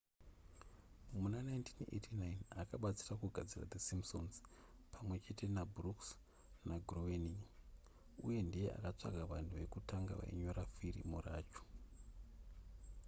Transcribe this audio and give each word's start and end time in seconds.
muna 1.21 1.37
1989 1.39 2.61
akabatsira 2.61 3.13
kugadzira 3.21 3.69
the 3.71 3.79
simpsons 3.87 4.33
pamwe 4.93 5.15
chete 5.23 5.45
nabrooks 5.55 6.09
nagroening 6.67 7.39
uye 8.27 8.39
ndiye 8.47 8.67
akatsvaga 8.77 9.29
vanhu 9.33 9.51
vekutanga 9.59 10.19
vainyora 10.19 10.63
firimu 10.75 11.17
racho 11.27 11.63